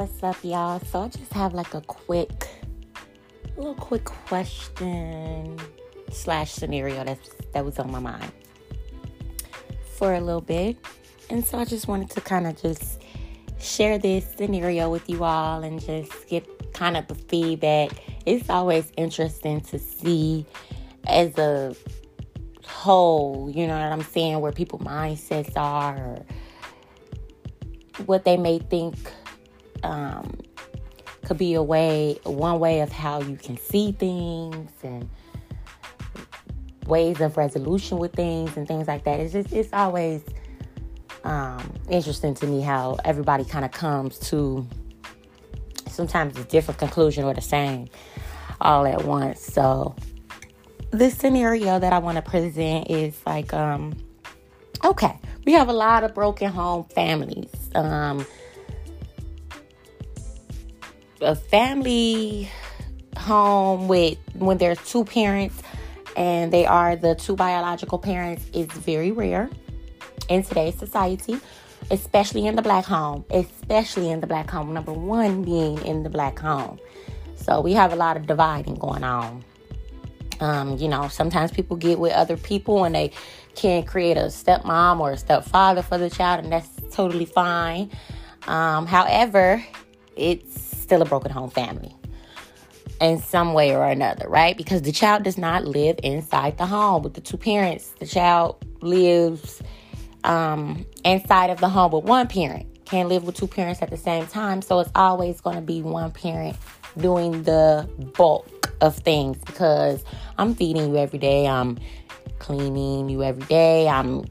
What's 0.00 0.22
up, 0.22 0.42
y'all? 0.42 0.80
So 0.80 1.02
I 1.02 1.08
just 1.08 1.30
have 1.34 1.52
like 1.52 1.74
a 1.74 1.82
quick, 1.82 2.48
little 3.58 3.74
quick 3.74 4.06
question 4.06 5.58
slash 6.10 6.52
scenario 6.52 7.04
that's 7.04 7.28
that 7.52 7.62
was 7.66 7.78
on 7.78 7.92
my 7.92 7.98
mind 7.98 8.32
for 9.98 10.14
a 10.14 10.20
little 10.22 10.40
bit, 10.40 10.78
and 11.28 11.44
so 11.44 11.58
I 11.58 11.66
just 11.66 11.86
wanted 11.86 12.08
to 12.12 12.22
kind 12.22 12.46
of 12.46 12.58
just 12.58 13.02
share 13.58 13.98
this 13.98 14.24
scenario 14.38 14.88
with 14.88 15.06
you 15.10 15.22
all 15.22 15.62
and 15.62 15.78
just 15.78 16.26
get 16.28 16.72
kind 16.72 16.96
of 16.96 17.06
the 17.06 17.14
feedback. 17.14 17.90
It's 18.24 18.48
always 18.48 18.90
interesting 18.96 19.60
to 19.60 19.78
see 19.78 20.46
as 21.08 21.36
a 21.36 21.76
whole, 22.64 23.52
you 23.54 23.66
know 23.66 23.78
what 23.78 23.92
I'm 23.92 24.00
saying, 24.00 24.40
where 24.40 24.52
people 24.52 24.78
mindsets 24.78 25.54
are 25.58 25.98
or 25.98 26.26
what 28.06 28.24
they 28.24 28.38
may 28.38 28.60
think 28.60 28.96
um, 29.82 30.38
could 31.24 31.38
be 31.38 31.54
a 31.54 31.62
way, 31.62 32.18
one 32.24 32.58
way 32.58 32.80
of 32.80 32.90
how 32.90 33.20
you 33.20 33.36
can 33.36 33.56
see 33.56 33.92
things 33.92 34.70
and 34.82 35.08
ways 36.86 37.20
of 37.20 37.36
resolution 37.36 37.98
with 37.98 38.12
things 38.12 38.56
and 38.56 38.66
things 38.66 38.88
like 38.88 39.04
that. 39.04 39.20
It's 39.20 39.32
just, 39.32 39.52
it's 39.52 39.72
always 39.72 40.22
um, 41.24 41.72
interesting 41.88 42.34
to 42.34 42.46
me 42.46 42.60
how 42.60 42.98
everybody 43.04 43.44
kind 43.44 43.64
of 43.64 43.70
comes 43.70 44.18
to 44.30 44.66
sometimes 45.86 46.38
a 46.38 46.44
different 46.44 46.78
conclusion 46.78 47.24
or 47.24 47.34
the 47.34 47.40
same 47.40 47.88
all 48.60 48.86
at 48.86 49.04
once. 49.04 49.40
So, 49.40 49.94
this 50.90 51.16
scenario 51.16 51.78
that 51.78 51.92
I 51.92 51.98
want 51.98 52.16
to 52.16 52.22
present 52.22 52.90
is 52.90 53.20
like, 53.24 53.54
um, 53.54 53.96
okay, 54.84 55.16
we 55.46 55.52
have 55.52 55.68
a 55.68 55.72
lot 55.72 56.02
of 56.02 56.14
broken 56.14 56.50
home 56.50 56.84
families. 56.84 57.50
Um, 57.74 58.26
a 61.20 61.34
family 61.34 62.50
home 63.16 63.88
with 63.88 64.18
when 64.34 64.58
there's 64.58 64.78
two 64.86 65.04
parents 65.04 65.62
and 66.16 66.52
they 66.52 66.66
are 66.66 66.96
the 66.96 67.14
two 67.14 67.36
biological 67.36 67.98
parents 67.98 68.44
is 68.52 68.66
very 68.66 69.10
rare 69.10 69.48
in 70.28 70.42
today's 70.42 70.76
society, 70.76 71.38
especially 71.90 72.46
in 72.46 72.56
the 72.56 72.62
black 72.62 72.84
home, 72.84 73.24
especially 73.30 74.10
in 74.10 74.20
the 74.20 74.26
black 74.26 74.50
home. 74.50 74.72
Number 74.72 74.92
one 74.92 75.44
being 75.44 75.84
in 75.84 76.02
the 76.02 76.10
black 76.10 76.38
home. 76.38 76.78
So 77.36 77.60
we 77.60 77.72
have 77.72 77.92
a 77.92 77.96
lot 77.96 78.16
of 78.16 78.26
dividing 78.26 78.76
going 78.76 79.04
on. 79.04 79.44
Um, 80.40 80.78
you 80.78 80.88
know, 80.88 81.08
sometimes 81.08 81.50
people 81.50 81.76
get 81.76 81.98
with 81.98 82.12
other 82.12 82.36
people 82.36 82.84
and 82.84 82.94
they 82.94 83.12
can 83.54 83.82
create 83.82 84.16
a 84.16 84.26
stepmom 84.26 85.00
or 85.00 85.12
a 85.12 85.16
stepfather 85.18 85.82
for 85.82 85.98
the 85.98 86.08
child, 86.08 86.44
and 86.44 86.52
that's 86.52 86.68
totally 86.90 87.26
fine. 87.26 87.90
Um, 88.46 88.86
however, 88.86 89.62
it's 90.16 90.69
still 90.90 91.02
a 91.02 91.04
broken 91.04 91.30
home 91.30 91.48
family 91.48 91.94
in 93.00 93.22
some 93.22 93.54
way 93.54 93.76
or 93.76 93.84
another, 93.84 94.28
right? 94.28 94.56
Because 94.56 94.82
the 94.82 94.90
child 94.90 95.22
does 95.22 95.38
not 95.38 95.64
live 95.64 96.00
inside 96.02 96.58
the 96.58 96.66
home 96.66 97.04
with 97.04 97.14
the 97.14 97.20
two 97.20 97.36
parents. 97.36 97.94
The 98.00 98.06
child 98.06 98.56
lives 98.80 99.62
um, 100.24 100.84
inside 101.04 101.50
of 101.50 101.60
the 101.60 101.68
home 101.68 101.92
with 101.92 102.02
one 102.02 102.26
parent. 102.26 102.66
Can't 102.86 103.08
live 103.08 103.22
with 103.22 103.36
two 103.36 103.46
parents 103.46 103.80
at 103.82 103.90
the 103.90 103.96
same 103.96 104.26
time. 104.26 104.62
So 104.62 104.80
it's 104.80 104.90
always 104.96 105.40
going 105.40 105.54
to 105.54 105.62
be 105.62 105.80
one 105.80 106.10
parent 106.10 106.56
doing 106.98 107.44
the 107.44 107.88
bulk 108.16 108.74
of 108.80 108.96
things 108.96 109.38
because 109.46 110.02
I'm 110.38 110.56
feeding 110.56 110.88
you 110.88 110.96
every 110.96 111.20
day. 111.20 111.46
I'm 111.46 111.78
cleaning 112.40 113.08
you 113.08 113.22
every 113.22 113.46
day. 113.46 113.86
I'm 113.86 114.24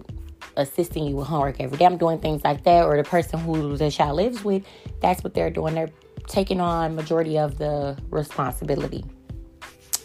assisting 0.58 1.06
you 1.06 1.16
with 1.16 1.28
homework 1.28 1.62
every 1.62 1.78
day. 1.78 1.86
I'm 1.86 1.98
doing 1.98 2.20
things 2.20 2.44
like 2.44 2.66
that. 2.66 2.84
Or 2.84 2.98
the 2.98 3.10
person 3.10 3.40
who 3.40 3.78
the 3.78 3.90
child 3.90 4.18
lives 4.18 4.44
with, 4.44 4.66
that's 5.00 5.24
what 5.24 5.34
they're 5.34 5.50
doing. 5.50 5.76
They're 5.76 5.90
taking 6.30 6.62
on 6.62 6.96
majority 6.96 7.38
of 7.38 7.58
the 7.58 7.98
responsibility. 8.10 9.04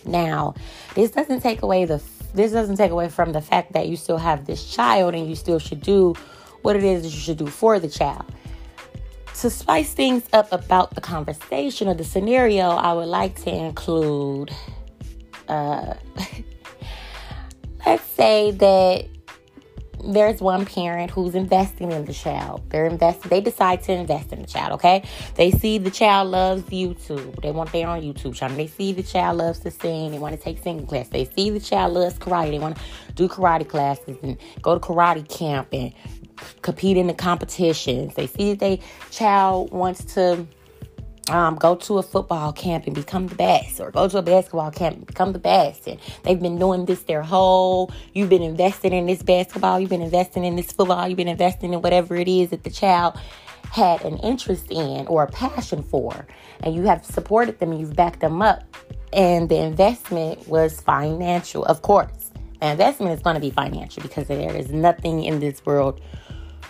Now, 0.06 0.54
this 0.94 1.10
doesn't 1.12 1.40
take 1.40 1.62
away 1.62 1.84
the 1.84 2.02
this 2.34 2.50
doesn't 2.50 2.76
take 2.76 2.90
away 2.90 3.08
from 3.08 3.32
the 3.32 3.40
fact 3.40 3.74
that 3.74 3.86
you 3.86 3.96
still 3.96 4.18
have 4.18 4.44
this 4.44 4.74
child 4.74 5.14
and 5.14 5.28
you 5.28 5.36
still 5.36 5.60
should 5.60 5.80
do 5.80 6.14
what 6.62 6.74
it 6.74 6.82
is 6.82 7.02
that 7.02 7.10
you 7.10 7.20
should 7.20 7.36
do 7.38 7.46
for 7.46 7.78
the 7.78 7.88
child. 7.88 8.24
To 9.40 9.50
spice 9.50 9.94
things 9.94 10.24
up 10.32 10.50
about 10.50 10.96
the 10.96 11.00
conversation 11.00 11.86
or 11.86 11.94
the 11.94 12.02
scenario, 12.02 12.70
I 12.70 12.92
would 12.92 13.06
like 13.06 13.40
to 13.42 13.54
include 13.54 14.50
uh 15.46 15.94
let's 17.86 18.04
say 18.04 18.50
that 18.50 19.13
there's 20.06 20.40
one 20.40 20.66
parent 20.66 21.10
who's 21.10 21.34
investing 21.34 21.92
in 21.92 22.04
the 22.04 22.12
child. 22.12 22.62
They're 22.70 22.86
investing, 22.86 23.28
they 23.30 23.40
decide 23.40 23.82
to 23.84 23.92
invest 23.92 24.32
in 24.32 24.40
the 24.42 24.46
child, 24.46 24.72
okay? 24.72 25.04
They 25.34 25.50
see 25.50 25.78
the 25.78 25.90
child 25.90 26.30
loves 26.30 26.62
YouTube. 26.64 27.40
They 27.42 27.50
want 27.50 27.72
their 27.72 27.88
own 27.88 28.02
YouTube 28.02 28.34
channel. 28.34 28.56
They 28.56 28.66
see 28.66 28.92
the 28.92 29.02
child 29.02 29.38
loves 29.38 29.60
to 29.60 29.70
sing. 29.70 30.10
They 30.10 30.18
want 30.18 30.36
to 30.36 30.40
take 30.40 30.62
singing 30.62 30.86
class. 30.86 31.08
They 31.08 31.24
see 31.24 31.50
the 31.50 31.60
child 31.60 31.94
loves 31.94 32.18
karate. 32.18 32.50
They 32.50 32.58
want 32.58 32.76
to 32.76 33.12
do 33.14 33.28
karate 33.28 33.68
classes 33.68 34.16
and 34.22 34.36
go 34.62 34.78
to 34.78 34.80
karate 34.80 35.28
camp 35.28 35.68
and 35.72 35.92
compete 36.62 36.96
in 36.96 37.06
the 37.06 37.14
competitions. 37.14 38.14
They 38.14 38.26
see 38.26 38.50
that 38.50 38.58
they 38.58 38.80
child 39.10 39.70
wants 39.70 40.04
to 40.14 40.46
um, 41.30 41.56
go 41.56 41.74
to 41.74 41.98
a 41.98 42.02
football 42.02 42.52
camp 42.52 42.86
and 42.86 42.94
become 42.94 43.28
the 43.28 43.34
best, 43.34 43.80
or 43.80 43.90
go 43.90 44.08
to 44.08 44.18
a 44.18 44.22
basketball 44.22 44.70
camp 44.70 44.96
and 44.96 45.06
become 45.06 45.32
the 45.32 45.38
best. 45.38 45.86
And 45.86 45.98
they've 46.22 46.40
been 46.40 46.58
doing 46.58 46.84
this 46.84 47.02
their 47.02 47.22
whole. 47.22 47.92
You've 48.12 48.28
been 48.28 48.42
investing 48.42 48.92
in 48.92 49.06
this 49.06 49.22
basketball. 49.22 49.80
You've 49.80 49.90
been 49.90 50.02
investing 50.02 50.44
in 50.44 50.56
this 50.56 50.72
football. 50.72 51.08
You've 51.08 51.16
been 51.16 51.28
investing 51.28 51.72
in 51.72 51.82
whatever 51.82 52.14
it 52.16 52.28
is 52.28 52.50
that 52.50 52.64
the 52.64 52.70
child 52.70 53.18
had 53.70 54.04
an 54.04 54.18
interest 54.18 54.66
in 54.70 55.06
or 55.06 55.22
a 55.22 55.30
passion 55.30 55.82
for, 55.82 56.26
and 56.62 56.74
you 56.74 56.82
have 56.82 57.04
supported 57.04 57.58
them. 57.58 57.72
You've 57.72 57.96
backed 57.96 58.20
them 58.20 58.42
up, 58.42 58.62
and 59.12 59.48
the 59.48 59.58
investment 59.58 60.46
was 60.46 60.80
financial, 60.80 61.64
of 61.64 61.82
course. 61.82 62.30
The 62.60 62.70
investment 62.70 63.12
is 63.12 63.20
going 63.20 63.34
to 63.34 63.40
be 63.40 63.50
financial 63.50 64.02
because 64.02 64.26
there 64.28 64.56
is 64.56 64.70
nothing 64.70 65.24
in 65.24 65.40
this 65.40 65.64
world 65.66 66.00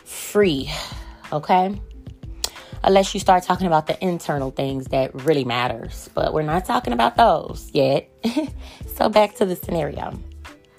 free. 0.04 0.70
Okay 1.32 1.78
unless 2.84 3.14
you 3.14 3.20
start 3.20 3.42
talking 3.42 3.66
about 3.66 3.86
the 3.86 4.02
internal 4.04 4.50
things 4.50 4.86
that 4.88 5.14
really 5.24 5.44
matters. 5.44 6.08
But 6.14 6.32
we're 6.32 6.42
not 6.42 6.64
talking 6.64 6.92
about 6.92 7.16
those 7.16 7.70
yet. 7.72 8.08
so 8.94 9.08
back 9.08 9.34
to 9.36 9.46
the 9.46 9.56
scenario. 9.56 10.18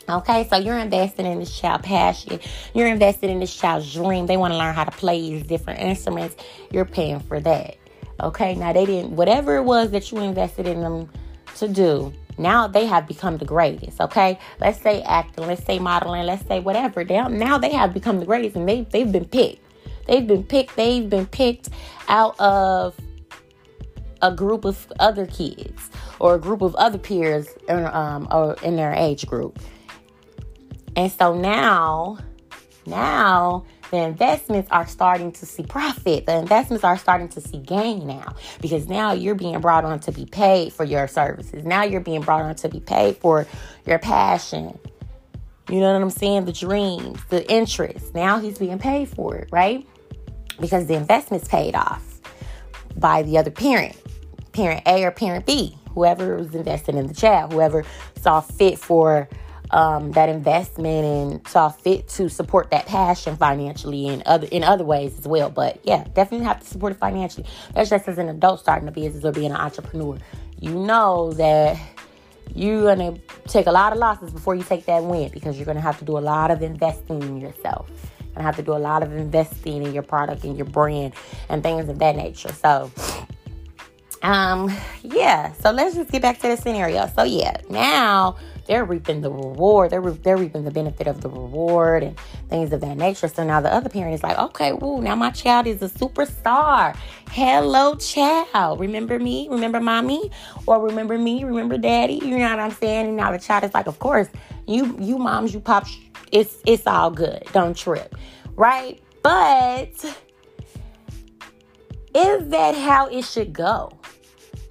Okay, 0.08 0.48
so 0.48 0.58
you're 0.58 0.78
investing 0.78 1.26
in 1.26 1.40
this 1.40 1.60
child 1.60 1.82
passion. 1.82 2.40
You're 2.76 2.88
invested 2.88 3.32
in 3.32 3.40
this 3.40 3.56
child's 3.56 3.92
dream. 3.92 4.28
They 4.28 4.38
want 4.38 4.54
to 4.54 4.58
learn 4.58 4.76
how 4.76 4.84
to 4.84 4.92
play 4.92 5.20
these 5.20 5.44
different 5.44 5.80
instruments. 5.80 6.36
You're 6.72 6.86
paying 6.86 7.20
for 7.22 7.40
that. 7.40 7.78
Okay, 8.22 8.54
now 8.54 8.72
they 8.72 8.86
didn't, 8.86 9.16
whatever 9.16 9.58
it 9.58 9.64
was 9.64 9.92
that 9.92 10.12
you 10.12 10.20
invested 10.20 10.68
in 10.68 10.82
them 10.82 11.10
to 11.58 11.68
do, 11.68 12.14
now 12.38 12.68
they 12.68 12.86
have 12.86 13.08
become 13.08 13.38
the 13.38 13.46
greatest. 13.46 14.00
Okay, 14.00 14.38
let's 14.60 14.80
say 14.80 15.02
acting, 15.02 15.48
let's 15.48 15.66
say 15.66 15.80
modeling, 15.80 16.26
let's 16.28 16.46
say 16.46 16.60
whatever. 16.60 17.04
Now, 17.04 17.28
now 17.28 17.58
they 17.58 17.72
have 17.72 17.94
become 17.94 18.20
the 18.20 18.26
greatest 18.26 18.56
and 18.56 18.70
they, 18.70 18.82
they've 18.82 19.12
been 19.12 19.26
picked. 19.26 19.65
They've 20.06 20.26
been 20.26 20.44
picked, 20.44 20.76
they've 20.76 21.10
been 21.10 21.28
picked 21.28 21.70
out 22.08 22.40
of 22.40 22.96
a 24.22 24.34
group 24.34 24.66
of 24.66 24.92
other 25.00 25.26
kids 25.26 25.90
or 26.20 26.36
a 26.36 26.40
group 26.40 26.62
of 26.62 26.76
other 26.76 26.98
peers 26.98 27.48
in, 27.68 27.86
um, 27.86 28.28
or 28.32 28.56
in 28.64 28.76
their 28.76 28.94
age 28.94 29.26
group. 29.28 29.60
And 30.96 31.12
so 31.12 31.36
now, 31.36 32.18
now 32.86 33.66
the 33.92 33.98
investments 33.98 34.70
are 34.72 34.88
starting 34.88 35.32
to 35.34 35.46
see 35.46 35.64
profit. 35.64 36.26
The 36.26 36.38
investments 36.38 36.84
are 36.84 36.98
starting 36.98 37.30
to 37.30 37.42
see 37.42 37.58
gain 37.58 38.08
now 38.08 38.36
because 38.62 38.88
now 38.88 39.12
you're 39.12 39.36
being 39.36 39.60
brought 39.60 39.86
on 39.86 40.00
to 40.02 40.12
be 40.12 40.26
paid 40.26 40.74
for 40.74 40.84
your 40.84 41.08
services. 41.08 41.66
Now 41.66 41.84
you're 41.84 42.02
being 42.02 42.22
brought 42.22 42.42
on 42.42 42.56
to 42.56 42.70
be 42.70 42.80
paid 42.80 43.18
for 43.18 43.46
your 43.86 44.00
passion. 44.00 44.78
You 45.70 45.80
know 45.80 45.94
what 45.94 46.02
I'm 46.02 46.10
saying? 46.10 46.46
The 46.46 46.54
dreams, 46.54 47.20
the 47.30 47.50
interest. 47.52 48.14
Now 48.14 48.40
he's 48.40 48.60
being 48.60 48.80
paid 48.80 49.10
for 49.10 49.36
it, 49.36 49.50
right? 49.52 49.86
because 50.60 50.88
the 50.88 50.96
investment's 50.96 51.48
paid 51.48 51.76
off 51.76 52.04
by 52.98 53.24
the 53.24 53.38
other 53.38 53.52
parent, 53.52 53.96
parent 54.54 54.84
A 54.86 55.04
or 55.04 55.12
parent 55.12 55.46
B, 55.46 55.78
whoever 55.92 56.38
was 56.38 56.56
investing 56.56 56.98
in 56.98 57.08
the 57.08 57.14
child, 57.14 57.54
whoever 57.54 57.84
saw 58.22 58.42
fit 58.42 58.80
for 58.80 59.28
um, 59.72 60.12
that 60.12 60.30
investment 60.30 61.06
and 61.06 61.48
saw 61.48 61.70
fit 61.70 62.08
to 62.08 62.30
support 62.30 62.70
that 62.72 62.86
passion 62.86 63.36
financially 63.36 64.08
and 64.08 64.22
other 64.24 64.48
in 64.52 64.64
other 64.64 64.86
ways 64.86 65.18
as 65.18 65.28
well. 65.28 65.50
But 65.50 65.80
yeah, 65.84 66.06
definitely 66.14 66.46
have 66.46 66.62
to 66.62 66.68
support 66.68 66.94
it 66.94 67.00
financially. 67.00 67.48
That's 67.74 67.90
just 67.90 68.08
as 68.08 68.18
an 68.18 68.30
adult 68.30 68.60
starting 68.60 68.88
a 68.88 68.92
business 68.92 69.26
or 69.26 69.32
being 69.32 69.52
an 69.52 69.58
entrepreneur. 69.58 70.18
You 70.60 70.74
know 70.74 71.34
that 71.34 71.78
you're 72.54 72.84
gonna 72.84 73.18
take 73.48 73.68
a 73.68 73.72
lot 73.72 73.94
of 73.94 74.00
losses 74.00 74.32
before 74.32 74.56
you 74.56 74.64
take 74.64 74.86
that 74.86 75.04
win 75.04 75.30
because 75.30 75.58
you're 75.58 75.66
gonna 75.66 75.82
have 75.82 76.00
to 76.00 76.06
do 76.06 76.18
a 76.18 76.20
lot 76.20 76.52
of 76.52 76.62
investing 76.62 77.22
in 77.22 77.40
yourself 77.40 77.90
and 78.36 78.44
have 78.44 78.56
to 78.56 78.62
do 78.62 78.74
a 78.74 78.78
lot 78.78 79.04
of 79.04 79.12
investing 79.14 79.84
in 79.84 79.94
your 79.94 80.04
product 80.04 80.44
and 80.44 80.58
your 80.58 80.66
brand 80.66 81.14
and 81.50 81.64
things 81.64 81.88
of 81.90 82.00
that 82.00 82.16
nature. 82.16 82.52
So, 82.54 82.92
um, 84.22 84.72
yeah. 85.04 85.54
So 85.54 85.72
let's 85.72 85.96
just 85.96 86.12
get 86.12 86.22
back 86.22 86.40
to 86.40 86.48
the 86.48 86.58
scenario. 86.58 87.08
So 87.16 87.24
yeah, 87.24 87.58
now 87.70 88.38
they're 88.66 88.86
reaping 88.86 89.22
the 89.22 89.32
reward. 89.32 89.92
They're 89.92 90.02
they're 90.02 90.38
reaping 90.38 90.64
the 90.64 90.72
benefit 90.72 91.08
of 91.08 91.22
the 91.22 91.30
reward 91.30 92.04
and 92.04 92.20
things 92.50 92.74
of 92.74 92.82
that 92.82 92.98
nature. 92.98 93.28
So 93.28 93.44
now 93.44 93.62
the 93.62 93.74
other 93.74 93.90
parent 93.90 94.14
is 94.14 94.24
like, 94.24 94.38
okay, 94.38 94.74
woo, 94.74 95.02
now 95.02 95.16
my 95.16 95.30
child 95.32 95.68
is 95.68 95.82
a 95.82 95.90
superstar. 95.90 96.96
Hello, 97.30 97.96
child. 97.96 98.80
Remember 98.80 99.20
me? 99.20 99.48
Remember 99.50 99.80
mommy? 99.80 100.32
Or 100.66 100.82
remember 100.82 101.18
me? 101.18 101.44
Remember 101.44 101.78
daddy? 101.78 102.16
You 102.16 102.38
know 102.38 102.50
what 102.50 102.60
I'm 102.60 102.72
saying? 102.72 103.08
And 103.08 103.18
now 103.18 103.32
the 103.32 103.40
child 103.40 103.64
is 103.64 103.74
like, 103.74 103.88
of 103.88 104.00
course, 104.00 104.28
you 104.68 104.98
you 105.00 105.18
moms, 105.18 105.54
you 105.54 105.60
pops, 105.60 105.98
it's 106.32 106.58
it's 106.66 106.88
all 106.88 107.12
good. 107.12 107.44
Don't 107.54 107.78
trip, 107.78 108.16
right? 108.56 109.00
But 109.22 109.94
is 112.16 112.48
that 112.50 112.76
how 112.76 113.08
it 113.08 113.26
should 113.26 113.54
go? 113.54 113.92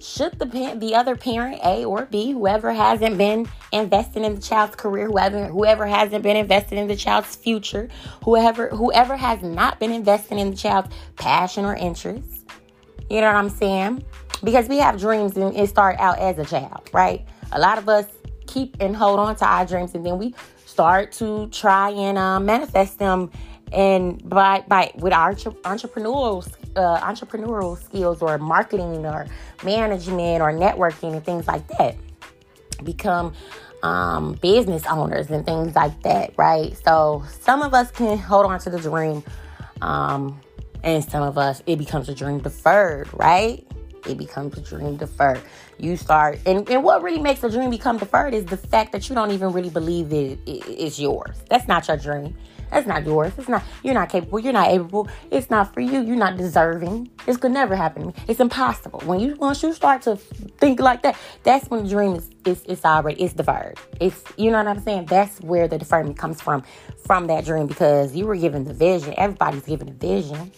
Should 0.05 0.37
the 0.39 0.75
the 0.77 0.95
other 0.95 1.15
parent 1.15 1.59
A 1.63 1.83
or 1.85 2.05
B, 2.05 2.31
whoever 2.31 2.73
hasn't 2.73 3.17
been 3.17 3.47
investing 3.71 4.23
in 4.23 4.35
the 4.35 4.41
child's 4.41 4.75
career, 4.75 5.07
whoever 5.07 5.47
whoever 5.47 5.85
hasn't 5.85 6.23
been 6.23 6.37
invested 6.37 6.77
in 6.77 6.87
the 6.87 6.95
child's 6.95 7.35
future, 7.35 7.89
whoever 8.23 8.69
whoever 8.69 9.15
has 9.15 9.41
not 9.41 9.79
been 9.79 9.91
investing 9.91 10.39
in 10.39 10.51
the 10.51 10.55
child's 10.57 10.89
passion 11.15 11.65
or 11.65 11.75
interest, 11.75 12.45
you 13.09 13.21
know 13.21 13.27
what 13.27 13.35
I'm 13.35 13.49
saying? 13.49 14.03
Because 14.43 14.69
we 14.69 14.77
have 14.77 14.99
dreams 14.99 15.35
and 15.37 15.55
it 15.55 15.69
start 15.69 15.97
out 15.99 16.19
as 16.19 16.37
a 16.37 16.45
child, 16.45 16.89
right? 16.93 17.25
A 17.51 17.59
lot 17.59 17.77
of 17.77 17.89
us 17.89 18.05
keep 18.47 18.77
and 18.79 18.95
hold 18.95 19.19
on 19.19 19.35
to 19.37 19.45
our 19.45 19.65
dreams 19.65 19.95
and 19.95 20.05
then 20.05 20.17
we 20.17 20.35
start 20.65 21.11
to 21.13 21.47
try 21.47 21.89
and 21.89 22.17
um, 22.17 22.45
manifest 22.45 22.99
them 22.99 23.31
and 23.71 24.27
by 24.27 24.63
by 24.67 24.91
with 24.95 25.13
our 25.13 25.33
entrepreneurial 25.33 26.47
uh, 26.75 26.99
entrepreneurial 27.01 27.77
skills 27.77 28.21
or 28.21 28.37
marketing 28.37 29.05
or 29.05 29.27
management 29.63 30.41
or 30.41 30.51
networking 30.51 31.13
and 31.13 31.25
things 31.25 31.47
like 31.47 31.67
that 31.69 31.95
become 32.83 33.33
um, 33.83 34.33
business 34.33 34.85
owners 34.87 35.29
and 35.29 35.45
things 35.45 35.75
like 35.75 36.01
that 36.03 36.33
right? 36.37 36.77
So 36.83 37.23
some 37.41 37.61
of 37.61 37.73
us 37.73 37.91
can 37.91 38.17
hold 38.17 38.45
on 38.45 38.59
to 38.59 38.69
the 38.69 38.79
dream 38.79 39.23
um, 39.81 40.39
and 40.83 41.03
some 41.03 41.23
of 41.23 41.37
us 41.37 41.61
it 41.65 41.77
becomes 41.77 42.09
a 42.09 42.15
dream 42.15 42.39
deferred 42.39 43.09
right 43.13 43.65
it 44.07 44.17
becomes 44.17 44.57
a 44.57 44.61
dream 44.61 44.95
deferred 44.97 45.41
you 45.77 45.95
start 45.97 46.39
and, 46.45 46.69
and 46.69 46.83
what 46.83 47.01
really 47.03 47.21
makes 47.21 47.43
a 47.43 47.49
dream 47.49 47.69
become 47.69 47.97
deferred 47.97 48.33
is 48.33 48.45
the 48.45 48.57
fact 48.57 48.91
that 48.91 49.09
you 49.09 49.15
don't 49.15 49.31
even 49.31 49.51
really 49.51 49.69
believe 49.69 50.11
it, 50.13 50.39
it's 50.45 50.99
yours 50.99 51.35
that's 51.49 51.67
not 51.67 51.87
your 51.87 51.97
dream 51.97 52.35
that's 52.71 52.87
not 52.87 53.05
yours. 53.05 53.31
It's 53.37 53.47
not. 53.47 53.63
You're 53.83 53.93
not 53.93 54.09
capable. 54.09 54.39
You're 54.39 54.53
not 54.53 54.69
able. 54.69 55.07
It's 55.31 55.49
not 55.49 55.73
for 55.73 55.81
you. 55.81 56.01
You're 56.01 56.15
not 56.15 56.37
deserving. 56.37 57.09
This 57.25 57.37
could 57.37 57.51
never 57.51 57.75
happen 57.75 58.01
to 58.01 58.07
me. 58.07 58.13
It's 58.27 58.39
impossible. 58.39 59.01
When 59.05 59.19
you 59.19 59.35
once 59.35 59.61
you 59.63 59.73
start 59.73 60.01
to 60.03 60.15
think 60.15 60.79
like 60.79 61.01
that, 61.03 61.17
that's 61.43 61.69
when 61.69 61.83
the 61.83 61.89
dream 61.89 62.15
is 62.15 62.29
is 62.45 62.63
it's 62.67 62.85
already 62.85 63.21
it's 63.21 63.33
deferred. 63.33 63.79
It's 63.99 64.23
you 64.37 64.51
know 64.51 64.57
what 64.57 64.67
I'm 64.67 64.81
saying. 64.81 65.05
That's 65.05 65.39
where 65.41 65.67
the 65.67 65.77
deferment 65.77 66.17
comes 66.17 66.41
from 66.41 66.63
from 67.05 67.27
that 67.27 67.45
dream 67.45 67.67
because 67.67 68.15
you 68.15 68.25
were 68.25 68.35
given 68.35 68.63
the 68.63 68.73
vision. 68.73 69.13
Everybody's 69.17 69.63
given 69.63 69.89
a 69.89 69.93
vision. 69.93 70.51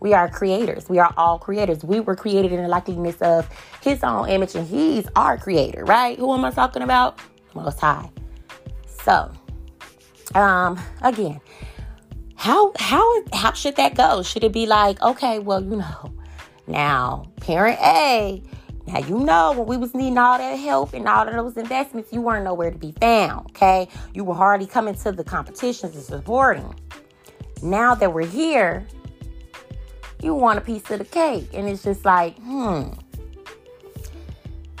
We 0.00 0.14
are 0.14 0.28
creators. 0.28 0.88
We 0.88 0.98
are 0.98 1.12
all 1.16 1.38
creators. 1.38 1.84
We 1.84 2.00
were 2.00 2.16
created 2.16 2.52
in 2.52 2.62
the 2.62 2.68
likeness 2.68 3.16
of 3.20 3.48
His 3.82 4.02
own 4.02 4.28
image, 4.28 4.54
and 4.54 4.66
He's 4.66 5.06
our 5.14 5.38
creator, 5.38 5.84
right? 5.84 6.18
Who 6.18 6.34
am 6.34 6.44
I 6.44 6.50
talking 6.50 6.82
about? 6.82 7.18
Most 7.54 7.80
High. 7.80 8.10
So, 9.04 9.30
um, 10.34 10.80
again, 11.02 11.40
how 12.36 12.72
how 12.78 13.22
how 13.32 13.52
should 13.52 13.76
that 13.76 13.94
go? 13.94 14.22
Should 14.22 14.44
it 14.44 14.52
be 14.52 14.66
like, 14.66 15.00
okay, 15.02 15.38
well, 15.38 15.62
you 15.62 15.76
know, 15.76 16.14
now 16.66 17.30
parent 17.40 17.78
A, 17.80 18.42
now 18.86 18.98
you 19.00 19.20
know 19.20 19.52
when 19.52 19.66
we 19.66 19.76
was 19.76 19.94
needing 19.94 20.16
all 20.16 20.38
that 20.38 20.54
help 20.56 20.94
and 20.94 21.06
all 21.06 21.28
of 21.28 21.34
those 21.34 21.56
investments, 21.56 22.12
you 22.12 22.22
weren't 22.22 22.44
nowhere 22.44 22.70
to 22.70 22.78
be 22.78 22.92
found. 22.92 23.50
Okay, 23.50 23.88
you 24.14 24.24
were 24.24 24.34
hardly 24.34 24.66
coming 24.66 24.94
to 24.94 25.12
the 25.12 25.24
competitions 25.24 25.94
and 25.94 26.04
supporting. 26.04 26.74
Now 27.62 27.94
that 27.94 28.12
we're 28.14 28.26
here, 28.26 28.86
you 30.22 30.34
want 30.34 30.58
a 30.58 30.62
piece 30.62 30.90
of 30.90 30.98
the 30.98 31.04
cake, 31.04 31.48
and 31.52 31.68
it's 31.68 31.82
just 31.82 32.04
like, 32.04 32.38
hmm, 32.38 32.90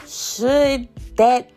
should 0.06 0.88
that 1.16 1.50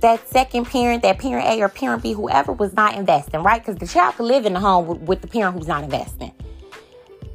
that 0.00 0.28
second 0.28 0.66
parent, 0.66 1.02
that 1.02 1.18
parent 1.18 1.48
A 1.48 1.62
or 1.62 1.68
parent 1.70 2.02
B, 2.02 2.12
whoever 2.12 2.52
was 2.52 2.74
not 2.74 2.94
investing, 2.94 3.42
right? 3.42 3.64
Because 3.64 3.76
the 3.76 3.86
child 3.86 4.16
could 4.16 4.26
live 4.26 4.44
in 4.44 4.52
the 4.52 4.60
home 4.60 4.86
with, 4.86 4.98
with, 5.00 5.20
the 5.22 5.28
parent 5.28 5.56
who's 5.56 5.66
not 5.66 5.82
investing. 5.82 6.30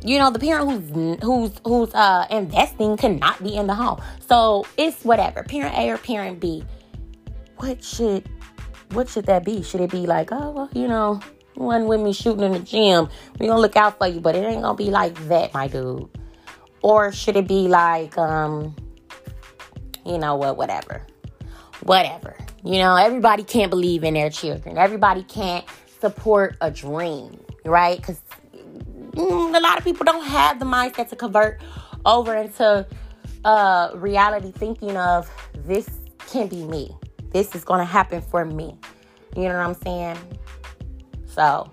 You 0.04 0.20
know, 0.20 0.30
the 0.30 0.38
parent 0.38 0.70
who's 0.70 1.20
who's 1.24 1.52
who's 1.66 1.94
uh, 1.96 2.28
investing 2.30 2.96
cannot 2.96 3.44
be 3.44 3.56
in 3.56 3.66
the 3.66 3.74
home. 3.74 4.00
So 4.28 4.66
it's 4.78 5.04
whatever. 5.04 5.44
Parent 5.44 5.76
A 5.78 5.90
or 5.90 5.98
parent 5.98 6.40
B. 6.40 6.64
What 7.58 7.84
should 7.84 8.30
what 8.92 9.10
should 9.10 9.26
that 9.26 9.44
be? 9.44 9.64
Should 9.64 9.82
it 9.82 9.90
be 9.90 10.06
like, 10.06 10.32
oh 10.32 10.52
well, 10.52 10.70
you 10.74 10.88
know, 10.88 11.20
one 11.60 11.88
with 11.88 12.00
me 12.00 12.14
shooting 12.14 12.44
in 12.44 12.54
the 12.54 12.60
gym. 12.60 13.10
We 13.40 13.48
gonna 13.48 13.62
look 13.62 13.76
out 13.76 13.98
for 13.98 14.08
you, 14.08 14.20
but 14.20 14.36
it 14.36 14.44
ain't 14.46 14.62
gonna 14.62 14.78
be 14.78 14.90
like 14.90 15.16
that, 15.28 15.54
my 15.54 15.68
dude. 15.68 16.10
Or 16.82 17.12
should 17.12 17.36
it 17.36 17.48
be 17.48 17.68
like, 17.68 18.18
um, 18.18 18.76
you 20.06 20.18
know 20.18 20.36
what, 20.36 20.58
whatever. 20.58 21.06
Whatever. 21.84 22.36
You 22.64 22.80
know, 22.80 22.96
everybody 22.96 23.44
can't 23.44 23.70
believe 23.70 24.04
in 24.04 24.14
their 24.14 24.30
children. 24.30 24.78
Everybody 24.78 25.24
can't 25.24 25.66
support 26.00 26.58
a 26.62 26.72
dream, 26.72 27.40
right? 27.66 27.98
Because 27.98 28.22
mm, 29.12 29.56
a 29.56 29.60
lot 29.60 29.78
of 29.78 29.84
people 29.84 30.06
don't 30.06 30.26
have 30.26 30.60
the 30.60 30.66
mindset 30.66 31.10
to 31.10 31.16
convert 31.16 31.62
over 32.06 32.36
into 32.36 32.86
uh, 33.46 33.92
reality 33.96 34.52
thinking 34.52 34.98
of 34.98 35.30
this 35.66 35.90
can 36.28 36.48
be 36.48 36.64
me. 36.64 36.96
This 37.32 37.56
is 37.56 37.64
going 37.64 37.80
to 37.80 37.86
happen 37.86 38.22
for 38.22 38.46
me. 38.46 38.78
You 39.36 39.44
know 39.44 39.58
what 39.58 39.68
I'm 39.68 39.76
saying? 39.76 40.18
So, 41.30 41.72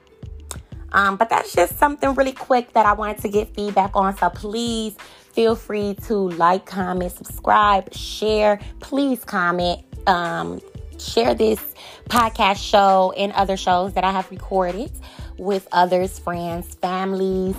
um, 0.92 1.16
but 1.16 1.28
that's 1.28 1.52
just 1.54 1.78
something 1.78 2.14
really 2.14 2.32
quick 2.32 2.72
that 2.74 2.86
I 2.86 2.92
wanted 2.92 3.18
to 3.22 3.28
get 3.28 3.54
feedback 3.54 3.90
on. 3.94 4.16
So 4.16 4.30
please 4.30 4.94
feel 5.32 5.56
free 5.56 5.94
to 6.06 6.14
like, 6.14 6.66
comment, 6.66 7.12
subscribe, 7.12 7.92
share. 7.92 8.60
Please 8.80 9.24
comment. 9.24 9.82
Um, 10.06 10.60
share 10.98 11.34
this 11.34 11.74
podcast 12.08 12.56
show 12.56 13.12
and 13.16 13.32
other 13.32 13.56
shows 13.56 13.92
that 13.94 14.04
I 14.04 14.10
have 14.12 14.30
recorded 14.30 14.90
with 15.38 15.68
others, 15.72 16.18
friends, 16.18 16.74
families, 16.76 17.56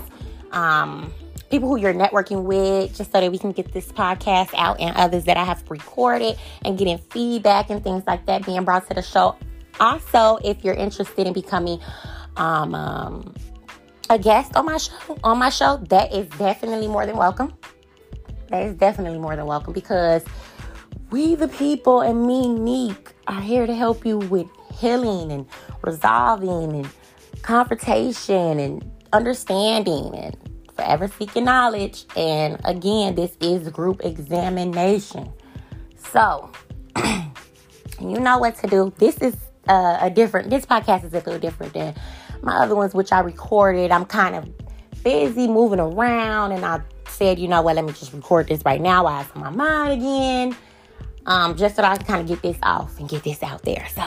um, 0.51 1.13
people 1.49 1.69
who 1.69 1.77
you're 1.77 1.93
networking 1.93 2.43
with, 2.43 2.95
just 2.95 3.11
so 3.11 3.21
that 3.21 3.31
we 3.31 3.37
can 3.37 3.51
get 3.51 3.71
this 3.73 3.91
podcast 3.91 4.53
out 4.55 4.79
and 4.79 4.95
others 4.95 5.25
that 5.25 5.37
I 5.37 5.43
have 5.43 5.63
recorded 5.69 6.37
and 6.65 6.77
getting 6.77 6.97
feedback 6.97 7.69
and 7.69 7.83
things 7.83 8.03
like 8.07 8.25
that 8.25 8.45
being 8.45 8.63
brought 8.63 8.87
to 8.87 8.93
the 8.93 9.01
show. 9.01 9.35
Also, 9.79 10.37
if 10.43 10.63
you're 10.63 10.73
interested 10.73 11.27
in 11.27 11.33
becoming 11.33 11.79
um, 12.35 12.73
um, 12.73 13.33
a 14.09 14.17
guest 14.17 14.55
on 14.55 14.65
my 14.65 14.77
show, 14.77 15.17
on 15.23 15.37
my 15.37 15.49
show, 15.49 15.77
that 15.89 16.13
is 16.13 16.27
definitely 16.37 16.87
more 16.87 17.05
than 17.05 17.17
welcome. 17.17 17.53
That 18.49 18.63
is 18.63 18.75
definitely 18.75 19.19
more 19.19 19.35
than 19.35 19.45
welcome 19.45 19.73
because 19.73 20.23
we, 21.11 21.35
the 21.35 21.47
people, 21.47 22.01
and 22.01 22.25
me, 22.25 22.47
Neek, 22.47 23.13
are 23.27 23.41
here 23.41 23.65
to 23.65 23.75
help 23.75 24.05
you 24.05 24.17
with 24.17 24.47
healing 24.73 25.31
and 25.31 25.45
resolving 25.81 26.73
and 26.73 26.89
confrontation 27.41 28.59
and 28.59 28.91
understanding 29.13 30.13
and 30.15 30.35
forever 30.75 31.07
seeking 31.07 31.45
knowledge. 31.45 32.05
And 32.15 32.59
again, 32.65 33.15
this 33.15 33.35
is 33.41 33.69
group 33.69 34.01
examination. 34.03 35.31
So, 35.97 36.51
you 37.99 38.19
know 38.19 38.37
what 38.37 38.55
to 38.57 38.67
do. 38.67 38.93
This 38.97 39.17
is 39.17 39.35
uh, 39.67 39.97
a 40.01 40.09
different, 40.09 40.49
this 40.49 40.65
podcast 40.65 41.03
is 41.05 41.13
a 41.13 41.17
little 41.17 41.39
different 41.39 41.73
than 41.73 41.95
my 42.41 42.57
other 42.57 42.75
ones, 42.75 42.93
which 42.93 43.11
I 43.11 43.19
recorded. 43.19 43.91
I'm 43.91 44.05
kind 44.05 44.35
of 44.35 44.49
busy 45.03 45.47
moving 45.47 45.79
around, 45.79 46.51
and 46.51 46.65
I 46.65 46.81
said, 47.09 47.39
you 47.39 47.47
know 47.47 47.61
what, 47.61 47.75
let 47.75 47.85
me 47.85 47.93
just 47.93 48.13
record 48.13 48.47
this 48.47 48.63
right 48.65 48.81
now 48.81 49.05
while 49.05 49.21
it's 49.21 49.31
on 49.35 49.41
my 49.41 49.49
mind 49.49 50.01
again 50.01 50.57
um, 51.27 51.55
just 51.55 51.75
so 51.75 51.83
I 51.83 51.95
can 51.97 52.05
kind 52.05 52.21
of 52.21 52.27
get 52.27 52.41
this 52.41 52.57
off 52.63 52.99
and 52.99 53.07
get 53.07 53.23
this 53.23 53.43
out 53.43 53.61
there. 53.63 53.85
So, 53.93 54.03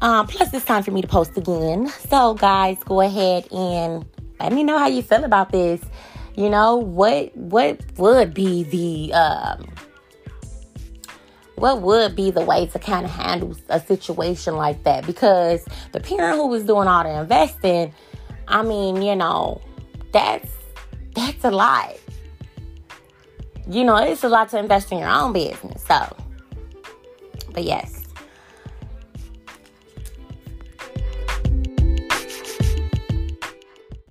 um, 0.00 0.26
plus 0.26 0.54
it's 0.54 0.64
time 0.64 0.82
for 0.82 0.92
me 0.92 1.02
to 1.02 1.08
post 1.08 1.36
again. 1.36 1.88
So, 1.88 2.34
guys, 2.34 2.78
go 2.84 3.00
ahead 3.00 3.52
and 3.52 4.06
let 4.40 4.52
me 4.52 4.62
know 4.62 4.78
how 4.78 4.86
you 4.86 5.02
feel 5.02 5.24
about 5.24 5.50
this. 5.50 5.82
You 6.36 6.48
know 6.48 6.76
what? 6.76 7.36
What 7.36 7.80
would 7.98 8.32
be 8.32 8.62
the 8.62 9.14
um, 9.14 9.66
what 11.56 11.82
would 11.82 12.14
be 12.14 12.30
the 12.30 12.42
way 12.42 12.66
to 12.66 12.78
kind 12.78 13.04
of 13.04 13.10
handle 13.10 13.56
a 13.68 13.80
situation 13.80 14.56
like 14.56 14.84
that? 14.84 15.06
Because 15.06 15.64
the 15.92 16.00
parent 16.00 16.36
who 16.36 16.46
was 16.46 16.64
doing 16.64 16.88
all 16.88 17.04
the 17.04 17.20
investing, 17.20 17.92
I 18.48 18.62
mean, 18.62 19.02
you 19.02 19.16
know, 19.16 19.60
that's 20.12 20.50
that's 21.14 21.44
a 21.44 21.50
lot 21.50 21.96
you 23.68 23.84
know, 23.84 23.96
it's 23.96 24.24
a 24.24 24.28
lot 24.28 24.48
to 24.50 24.58
invest 24.58 24.92
in 24.92 24.98
your 24.98 25.08
own 25.08 25.32
business. 25.32 25.82
So, 25.82 26.16
but 27.52 27.64
yes, 27.64 28.05